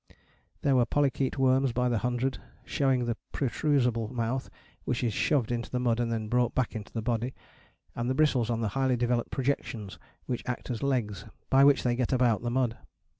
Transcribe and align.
There 0.63 0.75
were 0.75 0.87
Polychaete 0.87 1.37
worms 1.37 1.73
by 1.73 1.87
the 1.87 1.99
hundred, 1.99 2.39
showing 2.65 3.05
the 3.05 3.17
protrusable 3.31 4.09
mouth, 4.11 4.49
which 4.83 5.03
is 5.03 5.13
shoved 5.13 5.51
into 5.51 5.69
the 5.69 5.79
mud 5.79 5.99
and 5.99 6.11
then 6.11 6.27
brought 6.27 6.55
back 6.55 6.75
into 6.75 6.91
the 6.91 7.03
body, 7.03 7.35
and 7.95 8.09
the 8.09 8.15
bristles 8.15 8.49
on 8.49 8.61
the 8.61 8.69
highly 8.69 8.97
developed 8.97 9.29
projections 9.29 9.99
which 10.25 10.41
act 10.47 10.71
as 10.71 10.81
legs, 10.81 11.25
by 11.51 11.63
which 11.63 11.83
they 11.83 11.95
get 11.95 12.11
about 12.11 12.41
the 12.41 12.49
mud. 12.49 12.79